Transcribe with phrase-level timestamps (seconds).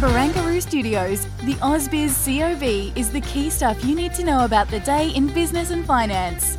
[0.00, 4.68] From Barangaroo Studios, the AusBiz COB is the key stuff you need to know about
[4.68, 6.56] the day in business and finance.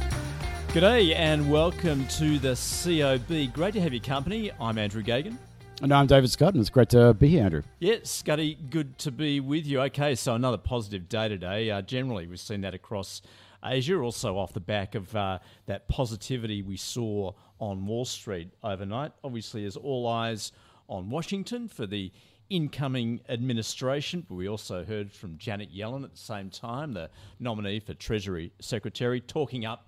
[0.67, 3.51] G'day and welcome to the COB.
[3.51, 4.51] Great to have your company.
[4.59, 5.37] I'm Andrew Geoghegan.
[5.81, 7.63] And I'm David Scutt, and it's great to be here, Andrew.
[7.79, 9.81] Yeah, Scuddy, good to be with you.
[9.81, 11.71] Okay, so another positive day today.
[11.71, 13.23] Uh, generally, we've seen that across
[13.65, 19.13] Asia, also off the back of uh, that positivity we saw on Wall Street overnight.
[19.23, 20.51] Obviously, there's all eyes
[20.87, 22.11] on Washington for the
[22.51, 27.79] incoming administration, but we also heard from Janet Yellen at the same time, the nominee
[27.79, 29.87] for Treasury Secretary, talking up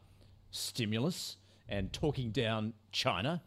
[0.52, 3.42] stimulus and talking down China.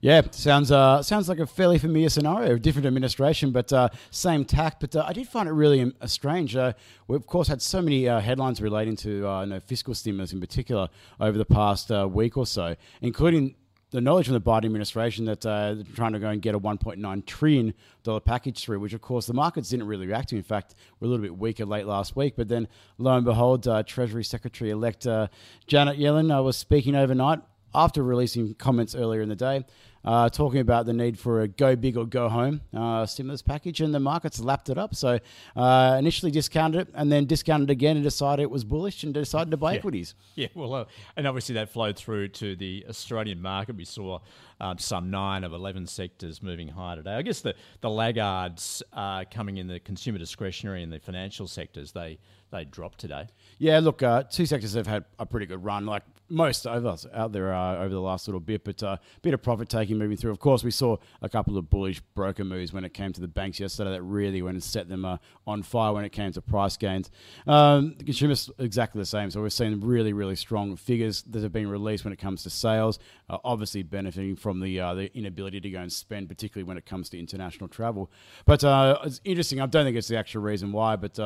[0.00, 4.80] Yeah, sounds uh, sounds like a fairly familiar scenario, different administration, but uh, same tack.
[4.80, 6.56] But uh, I did find it really um, strange.
[6.56, 6.72] Uh,
[7.08, 10.32] we of course had so many uh, headlines relating to uh, you know, fiscal stimulus
[10.32, 10.88] in particular
[11.20, 13.54] over the past uh, week or so, including
[13.94, 16.58] the knowledge from the Biden administration that uh, they're trying to go and get a
[16.58, 20.36] 1.9 trillion dollar package through, which of course the markets didn't really react to.
[20.36, 22.66] In fact, we're a little bit weaker late last week, but then
[22.98, 25.28] lo and behold, uh, Treasury Secretary elect uh,
[25.68, 27.38] Janet Yellen uh, was speaking overnight
[27.72, 29.64] after releasing comments earlier in the day.
[30.04, 33.80] Uh, talking about the need for a go big or go home uh, stimulus package,
[33.80, 34.94] and the markets lapped it up.
[34.94, 35.18] So
[35.56, 39.50] uh, initially discounted it, and then discounted again, and decided it was bullish, and decided
[39.52, 39.78] to buy Yeah.
[39.78, 40.14] equities.
[40.34, 40.84] Yeah, well, uh,
[41.16, 43.76] and obviously that flowed through to the Australian market.
[43.76, 44.18] We saw
[44.60, 47.14] um, some nine of 11 sectors moving higher today.
[47.14, 51.92] I guess the, the laggards uh, coming in the consumer discretionary and the financial sectors,
[51.92, 52.18] they,
[52.54, 53.26] they dropped today.
[53.58, 57.06] Yeah, look, uh, two sectors have had a pretty good run, like most of us
[57.12, 59.98] out there uh, over the last little bit, but a uh, bit of profit taking
[59.98, 60.30] moving through.
[60.30, 63.28] Of course, we saw a couple of bullish broker moves when it came to the
[63.28, 66.40] banks yesterday that really went and set them uh, on fire when it came to
[66.40, 67.10] price gains.
[67.46, 71.52] Um, the consumers exactly the same, so we're seeing really, really strong figures that have
[71.52, 72.98] been released when it comes to sales,
[73.28, 76.86] uh, obviously benefiting from the uh, the inability to go and spend, particularly when it
[76.86, 78.10] comes to international travel.
[78.46, 79.60] But uh, it's interesting.
[79.60, 81.18] I don't think it's the actual reason why, but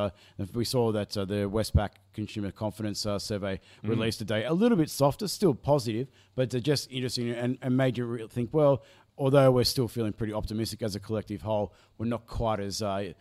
[0.54, 4.88] we saw that uh, the Westpac Consumer Confidence uh, Survey released today, a little bit
[4.88, 8.82] softer, still positive, but uh, just interesting and, and made you think, well,
[9.18, 13.12] although we're still feeling pretty optimistic as a collective whole, we're not quite as uh,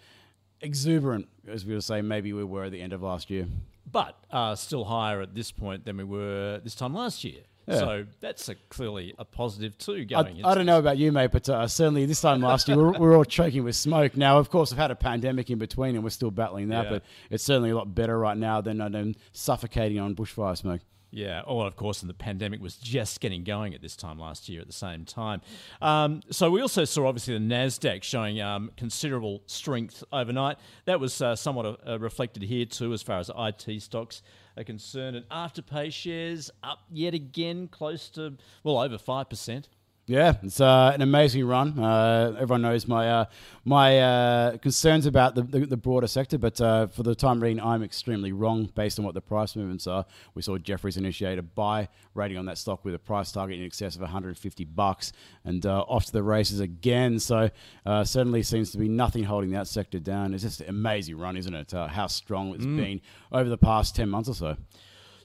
[0.61, 3.47] exuberant as we would say maybe we were at the end of last year.
[3.89, 7.41] But uh, still higher at this point than we were this time last year.
[7.67, 7.79] Yeah.
[7.79, 11.31] So that's a, clearly a positive too I, going I don't know about you, mate,
[11.31, 14.15] but uh, certainly this time last year, we're, we're all choking with smoke.
[14.15, 16.91] Now, of course, we've had a pandemic in between and we're still battling that, Yeah.
[16.91, 20.81] but it's certainly a lot better right now than, uh, than suffocating on bushfire smoke.
[21.09, 24.49] Yeah, oh, of course, and the pandemic was just getting going at this time last
[24.49, 25.41] year at the same time.
[25.81, 30.57] Um, so we also saw, obviously, the NASDAQ showing um, considerable strength overnight.
[30.85, 34.21] That was uh, somewhat uh, reflected here, too, as far as IT stocks
[34.57, 35.15] are concerned.
[35.15, 39.65] And Afterpay shares up yet again, close to, well, over 5%.
[40.09, 41.77] Yeah, it's uh, an amazing run.
[41.77, 43.25] Uh, everyone knows my uh,
[43.65, 47.59] my uh, concerns about the, the, the broader sector, but uh, for the time being,
[47.59, 50.05] I'm extremely wrong based on what the price movements are.
[50.33, 53.65] We saw Jefferies initiate a buy rating on that stock with a price target in
[53.65, 55.11] excess of 150 bucks,
[55.43, 57.19] and uh, off to the races again.
[57.19, 57.49] So
[57.85, 60.33] uh, certainly seems to be nothing holding that sector down.
[60.33, 61.73] It's just an amazing run, isn't it?
[61.73, 63.01] Uh, how strong it's been
[63.33, 64.57] over the past 10 months or so.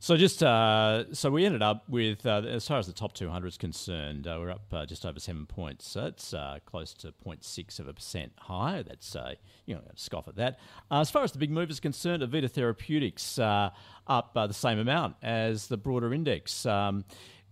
[0.03, 3.47] So just uh, so we ended up with uh, as far as the top 200
[3.47, 5.87] is concerned, uh, we're up uh, just over seven points.
[5.87, 8.83] So it's uh, close to 0.6 of a percent higher.
[8.83, 10.59] That's uh, you know scoff at that.
[10.91, 15.69] As far as the big move is concerned, Avita Therapeutics up the same amount as
[15.69, 16.67] the broader index.
[16.67, 17.05] Um,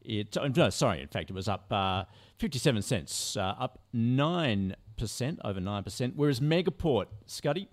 [0.03, 2.03] it oh, no, sorry, in fact, it was up uh,
[2.39, 6.15] 57 cents, up nine percent, over nine percent.
[6.17, 7.69] Whereas Megaport, Scuddy,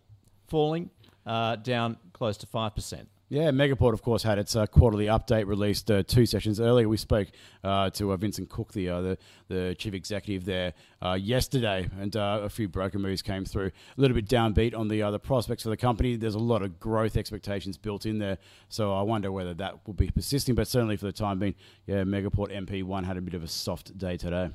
[0.46, 0.92] falling
[1.26, 3.10] down close to five percent.
[3.30, 6.88] Yeah, Megaport, of course, had its uh, quarterly update released uh, two sessions earlier.
[6.88, 7.28] We spoke
[7.62, 9.18] uh, to uh, Vincent Cook, the, uh, the
[9.50, 13.68] the chief executive there, uh, yesterday, and a few broker moves came through.
[13.68, 16.16] A little bit downbeat on the the prospects for the company.
[16.16, 18.38] There's a lot of growth expectations built in there,
[18.70, 20.56] so I wonder whether that will be persisting.
[20.56, 23.98] But certainly for the time being, yeah, Megaport MP1 had a bit of a soft
[23.98, 24.52] day today.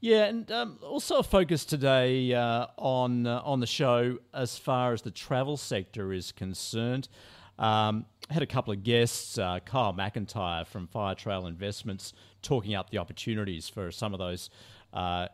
[0.00, 5.10] Yeah, and um, also a focus today on on the show as far as the
[5.10, 7.08] travel sector is concerned.
[7.58, 12.98] Um, had a couple of guests, uh, Kyle McIntyre from Firetrail Investments, talking up the
[12.98, 14.50] opportunities for some of those
[14.92, 15.28] uh,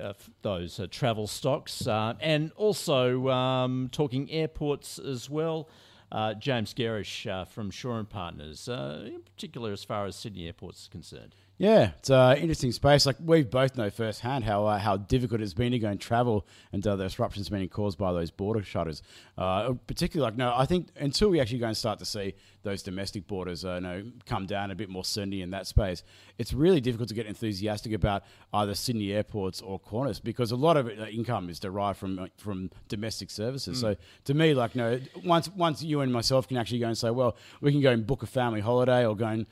[0.00, 5.68] uh, those uh, travel stocks, uh, and also um, talking airports as well.
[6.10, 10.88] Uh, James Gerrish from Shaw and Partners, in particular as far as Sydney airports is
[10.88, 11.34] concerned.
[11.58, 13.06] Yeah, it's an interesting space.
[13.06, 16.46] Like we both know firsthand how uh, how difficult it's been to go and travel
[16.72, 19.02] and uh, the disruptions being caused by those border shutters.
[19.38, 22.34] Uh, particularly, like no, I think until we actually go and start to see
[22.64, 26.02] those domestic borders, uh, you know, come down a bit more certainty in that space,
[26.38, 30.76] it's really difficult to get enthusiastic about either Sydney airports or Qantas because a lot
[30.76, 33.78] of uh, income is derived from uh, from domestic services.
[33.78, 33.80] Mm.
[33.80, 37.10] So to me, like no, once once you and myself can actually go and say,
[37.10, 39.46] well, we can go and book a family holiday or go and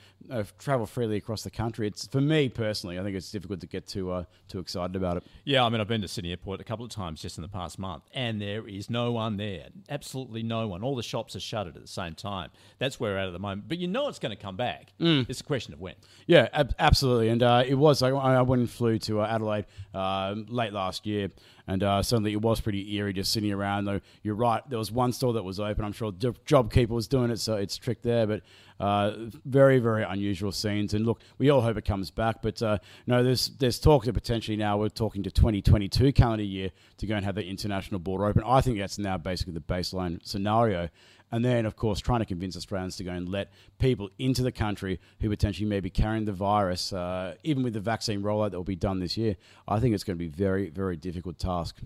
[0.58, 1.86] travel freely across the country.
[1.86, 5.18] It's for me personally, I think it's difficult to get too uh, too excited about
[5.18, 5.24] it.
[5.44, 7.48] Yeah, I mean, I've been to Sydney Airport a couple of times just in the
[7.48, 9.66] past month, and there is no one there.
[9.88, 10.82] Absolutely no one.
[10.82, 12.50] All the shops are shuttered at the same time.
[12.78, 13.68] That's where we're at at the moment.
[13.68, 14.92] But you know it's going to come back.
[15.00, 15.28] Mm.
[15.28, 15.94] It's a question of when.
[16.26, 17.28] Yeah, ab- absolutely.
[17.28, 18.02] And uh, it was.
[18.02, 21.30] I, I went and flew to uh, Adelaide uh, late last year,
[21.66, 23.84] and uh, suddenly it was pretty eerie just sitting around.
[23.84, 25.84] Though you're right, there was one store that was open.
[25.84, 28.26] I'm sure JobKeeper was doing it, so it's tricked there.
[28.26, 28.42] But
[28.80, 29.12] uh,
[29.44, 30.94] very, very unusual scenes.
[30.94, 32.40] And look, we all hope it comes back.
[32.42, 36.70] But uh, no, there's there's talk that potentially now we're talking to 2022 calendar year
[36.96, 38.42] to go and have the international border open.
[38.44, 40.88] I think that's now basically the baseline scenario.
[41.32, 44.50] And then, of course, trying to convince Australians to go and let people into the
[44.50, 48.56] country who potentially may be carrying the virus, uh, even with the vaccine rollout that
[48.56, 49.36] will be done this year,
[49.68, 51.80] I think it's going to be a very, very difficult task.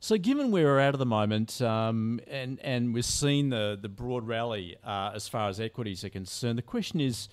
[0.00, 3.88] So, given where we're at at the moment, um, and and we've seen the the
[3.88, 7.28] broad rally uh, as far as equities are concerned, the question is,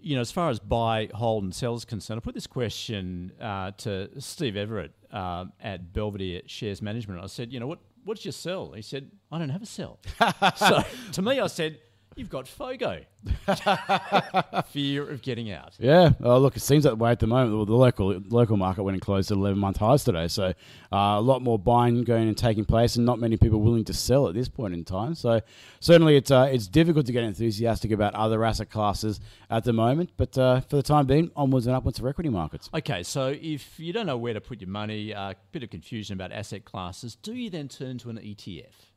[0.00, 3.32] you know, as far as buy, hold, and sell is concerned, I put this question
[3.40, 7.20] uh, to Steve Everett uh, at Belvedere Shares Management.
[7.20, 8.72] I said, you know, what what your sell?
[8.72, 10.00] He said, I don't have a sell.
[10.56, 10.82] so
[11.12, 11.78] to me, I said,
[12.16, 13.04] You've got FOGO.
[14.70, 15.74] Fear of getting out.
[15.78, 16.10] Yeah.
[16.22, 17.66] Oh, look, it seems that way at the moment.
[17.66, 20.26] The local local market went and closed at 11 month highs today.
[20.26, 20.46] So
[20.92, 23.94] uh, a lot more buying going and taking place, and not many people willing to
[23.94, 25.14] sell at this point in time.
[25.14, 25.40] So
[25.78, 30.10] certainly it's, uh, it's difficult to get enthusiastic about other asset classes at the moment.
[30.16, 32.70] But uh, for the time being, onwards and upwards for equity markets.
[32.74, 33.04] Okay.
[33.04, 36.14] So if you don't know where to put your money, a uh, bit of confusion
[36.14, 38.90] about asset classes, do you then turn to an ETF?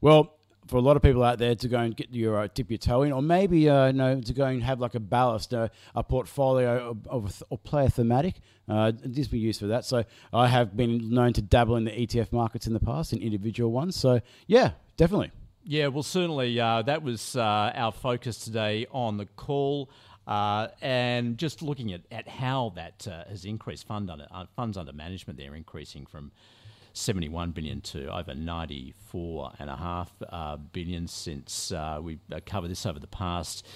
[0.00, 0.34] Well,
[0.66, 2.78] for a lot of people out there to go and get your uh, dip your
[2.78, 5.68] toe in, or maybe uh, you know to go and have like a ballast, uh,
[5.94, 7.42] a portfolio of, of
[7.74, 8.36] a thematic.
[8.68, 9.84] Uh, this be used for that.
[9.84, 13.20] So I have been known to dabble in the ETF markets in the past, in
[13.20, 13.96] individual ones.
[13.96, 15.32] So yeah, definitely.
[15.64, 19.90] Yeah, well, certainly uh, that was uh, our focus today on the call.
[20.26, 24.76] Uh, and just looking at, at how that uh, has increased fund under, uh, funds
[24.76, 26.30] under management, they're increasing from
[26.94, 32.70] 71 billion to over 94 and a half uh, billion since uh, we uh, covered
[32.70, 33.66] this over the past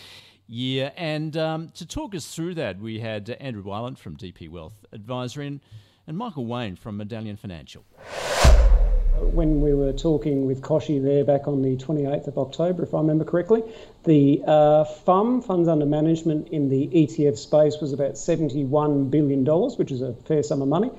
[0.46, 0.92] year.
[0.96, 5.46] And um, to talk us through that, we had Andrew Wielandt from DP Wealth Advisory
[5.46, 5.60] and,
[6.06, 7.84] and Michael Wayne from Medallion Financial.
[9.18, 12.98] When we were talking with Koshi there back on the 28th of October, if I
[12.98, 13.62] remember correctly,
[14.04, 19.90] the uh, FUM, funds under management in the ETF space, was about $71 billion, which
[19.90, 20.90] is a fair sum of money.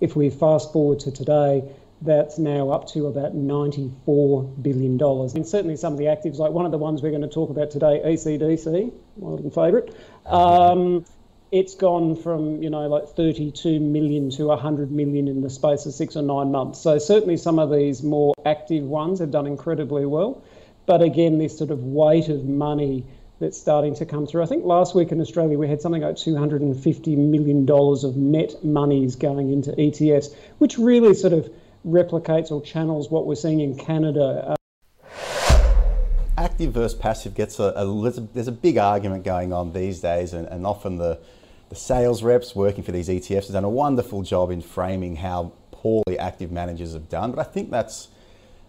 [0.00, 1.64] If we fast forward to today,
[2.02, 5.00] that's now up to about $94 billion.
[5.00, 7.50] And certainly some of the actives, like one of the ones we're going to talk
[7.50, 9.94] about today, ECDC, my little favourite,
[10.26, 11.04] um,
[11.52, 15.94] it's gone from, you know, like 32 million to 100 million in the space of
[15.94, 16.80] six or nine months.
[16.80, 20.42] So certainly some of these more active ones have done incredibly well.
[20.84, 23.04] But again, this sort of weight of money
[23.38, 24.42] that's starting to come through.
[24.42, 29.16] I think last week in Australia we had something like $250 million of net monies
[29.16, 31.50] going into ETFs, which really sort of
[31.86, 34.56] replicates or channels what we're seeing in Canada.
[36.38, 40.46] Active versus passive gets a, a, there's a big argument going on these days, and,
[40.48, 41.18] and often the,
[41.68, 45.52] the sales reps working for these ETFs have done a wonderful job in framing how
[45.70, 47.32] poorly active managers have done.
[47.32, 48.08] But I think that's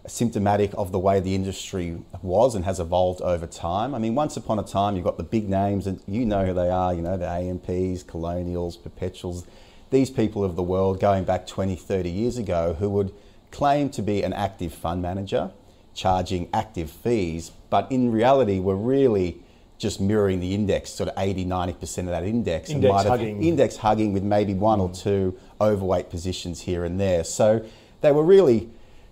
[0.08, 3.94] symptomatic of the way the industry was and has evolved over time.
[3.94, 6.54] I mean, once upon a time, you've got the big names, and you know who
[6.54, 9.46] they are, you know, the AMPs, Colonials, Perpetuals,
[9.90, 13.12] these people of the world going back 20, 30 years ago who would
[13.50, 15.50] claim to be an active fund manager,
[15.94, 19.40] charging active fees, but in reality were really
[19.78, 22.68] just mirroring the index, sort of 80, 90% of that index.
[22.68, 23.42] Index hugging.
[23.42, 25.02] Index hugging with maybe one or mm.
[25.02, 27.22] two overweight positions here and there.
[27.22, 27.64] So
[28.00, 28.68] they were really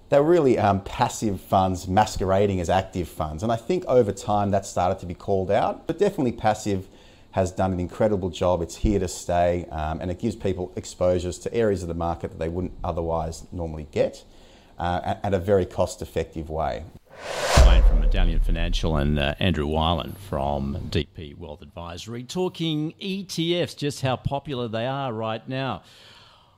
[0.09, 3.43] they were really um, passive funds masquerading as active funds.
[3.43, 5.87] And I think over time that started to be called out.
[5.87, 6.87] But definitely passive
[7.33, 8.63] has done an incredible job.
[8.63, 12.31] It's here to stay um, and it gives people exposures to areas of the market
[12.31, 14.25] that they wouldn't otherwise normally get
[14.79, 16.85] uh, at a very cost effective way.
[17.67, 24.03] Wayne from Medallion Financial and uh, Andrew Wielandt from DP Wealth Advisory talking ETFs, just
[24.03, 25.83] how popular they are right now.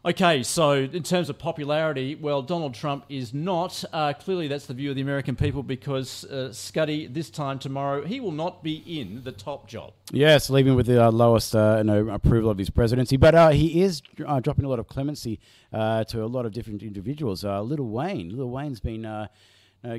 [0.04, 3.82] Okay, so in terms of popularity, well, Donald Trump is not.
[3.92, 8.06] Uh, clearly, that's the view of the American people because uh, Scuddy, this time tomorrow,
[8.06, 9.92] he will not be in the top job.
[10.12, 13.16] Yes, leaving with the uh, lowest uh, no, approval of his presidency.
[13.16, 15.40] But uh, he is uh, dropping a lot of clemency
[15.72, 17.44] uh, to a lot of different individuals.
[17.44, 18.36] Uh, Lil Wayne.
[18.36, 19.04] Lil Wayne's been.
[19.04, 19.26] Uh,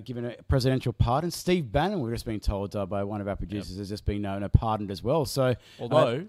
[0.03, 1.31] given a presidential pardon.
[1.31, 3.79] Steve Bannon, we've just been told by one of our producers, yep.
[3.79, 5.23] has just been pardoned as well.
[5.23, 6.27] So, although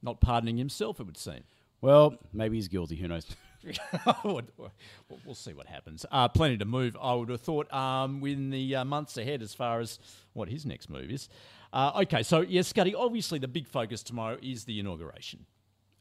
[0.00, 1.42] not pardoning himself, it would seem.
[1.80, 2.96] Well, maybe he's guilty.
[2.96, 3.26] Who knows?
[4.24, 6.06] we'll see what happens.
[6.10, 9.54] Uh, plenty to move, I would have thought, um, in the uh, months ahead as
[9.54, 9.98] far as
[10.32, 11.28] what his next move is.
[11.72, 15.44] Uh, okay, so yes, Scuddy, obviously the big focus tomorrow is the inauguration.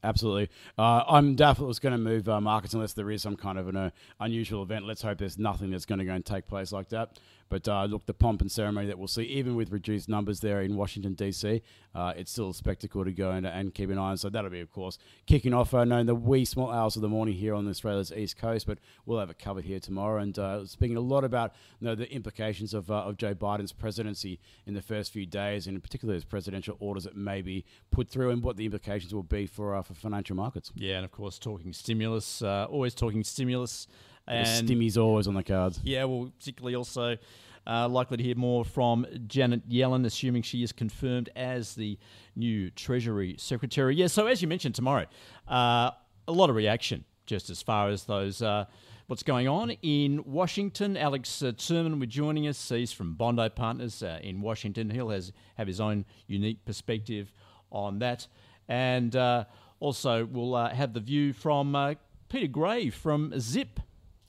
[0.04, 0.50] Absolutely.
[0.78, 3.76] Uh, I'm definitely going to move uh, markets unless there is some kind of an
[3.76, 4.86] uh, unusual event.
[4.86, 7.20] Let's hope there's nothing that's going to go and take place like that.
[7.50, 10.62] But uh, look, the pomp and ceremony that we'll see, even with reduced numbers there
[10.62, 11.62] in Washington, D.C.,
[11.96, 14.18] uh, it's still a spectacle to go and, and, keep an eye on.
[14.18, 17.10] So that'll be, of course, kicking off uh, in the wee small hours of the
[17.10, 18.68] morning here on Australia's East Coast.
[18.68, 20.22] But we'll have it covered here tomorrow.
[20.22, 23.72] And uh, speaking a lot about you know, the implications of, uh, of Joe Biden's
[23.72, 27.66] presidency in the first few days, and in particular his presidential orders that may be
[27.90, 30.72] put through and what the implications will be for, uh, for financial markets.
[30.76, 33.88] Yeah, and of course, talking stimulus, uh, always talking stimulus.
[34.28, 35.80] And Stimmy's always on the cards.
[35.84, 37.18] Yeah, well, particularly also
[37.66, 41.98] uh, likely to hear more from Janet Yellen, assuming she is confirmed as the
[42.36, 43.96] new Treasury Secretary.
[43.96, 45.06] Yeah, so as you mentioned tomorrow,
[45.48, 45.92] uh,
[46.28, 48.42] a lot of reaction just as far as those.
[48.42, 48.66] Uh,
[49.08, 50.98] what's going on in Washington.
[50.98, 52.70] Alex uh, Turman will be joining us.
[52.70, 54.90] He's from Bondi Partners uh, in Washington.
[54.90, 57.32] He'll has, have his own unique perspective
[57.72, 58.28] on that.
[58.68, 59.46] And uh,
[59.80, 61.96] also, we'll uh, have the view from uh,
[62.30, 63.80] Peter Gray from Zip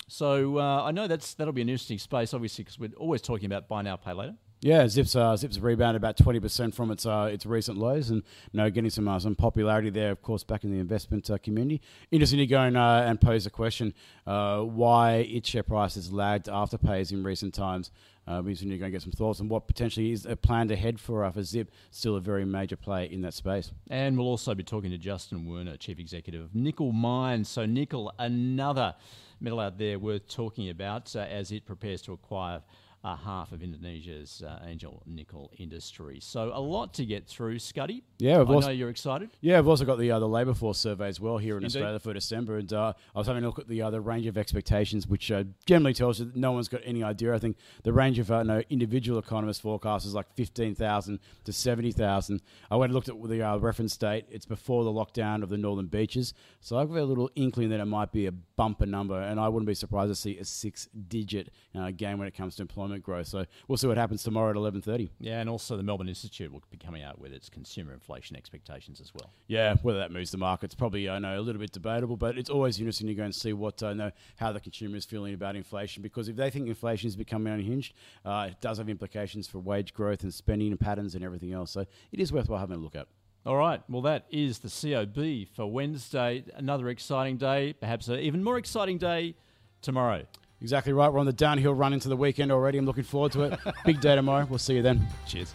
[0.09, 3.47] so uh, I know that's that'll be an interesting space, obviously, because we're always talking
[3.47, 4.35] about buy now, pay later.
[4.61, 8.25] Yeah, Zip's uh, Zip's rebounded about twenty percent from its uh, its recent lows, and
[8.51, 11.39] you know, getting some uh, some popularity there, of course, back in the investment uh,
[11.39, 11.81] community.
[12.11, 13.95] Interesting to go and, uh, and pose a question:
[14.27, 17.93] uh, why its share price has lagged Afterpay's in recent times.
[18.29, 21.25] Uh, we going to get some thoughts on what potentially is a plan ahead for
[21.25, 23.73] uh, for Zip, still a very major play in that space.
[23.89, 27.49] And we'll also be talking to Justin Werner, Chief Executive of Nickel Mines.
[27.49, 28.95] So Nickel, another
[29.41, 32.61] metal out there worth talking about uh, as it prepares to acquire
[33.05, 36.19] uh, half of Indonesia's uh, angel nickel industry.
[36.21, 38.03] So a lot to get through, Scuddy.
[38.19, 39.31] Yeah, I know you're excited.
[39.41, 41.79] Yeah, I've also got the uh, the labour force survey as well here in Indeed.
[41.79, 44.37] Australia for December, and uh, I was having a look at the the range of
[44.37, 47.35] expectations, which uh, generally tells you that no one's got any idea.
[47.35, 51.53] I think the range of uh, no individual economist forecasts is like fifteen thousand to
[51.53, 52.43] seventy thousand.
[52.71, 54.27] I went and looked at the uh, reference date.
[54.31, 57.81] It's before the lockdown of the northern beaches, so I've got a little inkling that
[57.81, 60.89] it might be a bumper number, and I wouldn't be surprised to see a six
[61.09, 63.27] digit uh, game when it comes to employment employment growth.
[63.27, 65.11] So we'll see what happens tomorrow at 11:30.
[65.21, 69.01] Yeah, and also the Melbourne Institute will be coming out with its consumer inflation expectations
[69.01, 69.31] as well.
[69.47, 72.51] Yeah, whether that moves the markets probably I know a little bit debatable, but it's
[72.51, 75.35] always interesting to go and see what I uh, know how the consumer is feeling
[75.35, 79.47] about inflation because if they think inflation is becoming unhinged, uh, it does have implications
[79.47, 81.71] for wage growth and spending patterns and everything else.
[81.73, 83.09] So it is worthwhile having a look at.
[83.47, 83.81] All right.
[83.89, 86.45] Well, that is the COB for Wednesday.
[86.55, 89.37] Another exciting day, perhaps an even more exciting day
[89.81, 90.27] tomorrow.
[90.61, 91.13] Exactly right.
[91.13, 92.79] We're on the downhill run into the weekend already.
[92.79, 93.61] I'm looking forward to it.
[93.85, 94.47] Big day tomorrow.
[94.49, 95.07] We'll see you then.
[95.27, 95.55] Cheers.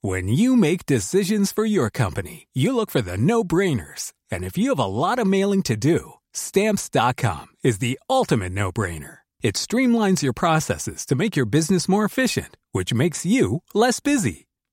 [0.00, 4.12] When you make decisions for your company, you look for the no brainers.
[4.30, 8.70] And if you have a lot of mailing to do, stamps.com is the ultimate no
[8.72, 9.18] brainer.
[9.42, 14.47] It streamlines your processes to make your business more efficient, which makes you less busy.